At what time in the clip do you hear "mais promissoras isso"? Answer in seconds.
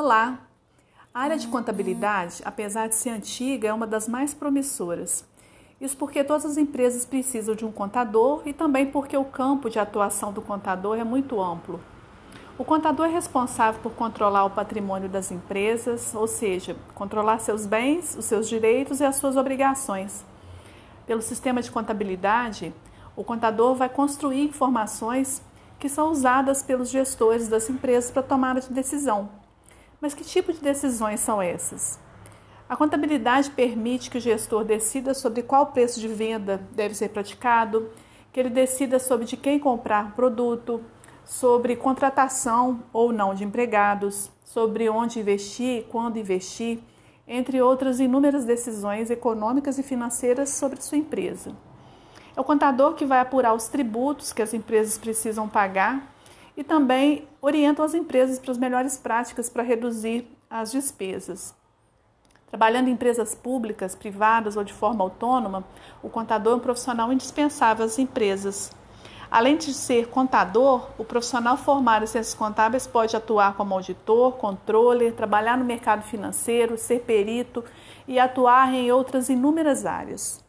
4.06-5.96